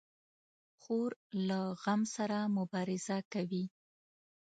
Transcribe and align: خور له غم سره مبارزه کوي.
خور 0.81 1.11
له 1.47 1.59
غم 1.81 2.01
سره 2.15 2.37
مبارزه 2.57 3.17
کوي. 3.33 3.65